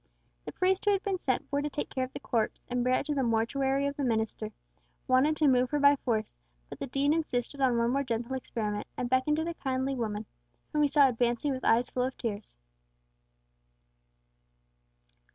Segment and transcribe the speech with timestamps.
[0.45, 2.99] The priest who had been sent for to take care of the corpse, and bear
[3.01, 4.49] it to the mortuary of the Minster,
[5.07, 6.33] wanted to move her by force;
[6.71, 10.25] but the Dean insisted on one more gentle experiment, and beckoned to the kindly woman,
[10.73, 12.57] whom he saw advancing with eyes full of tears.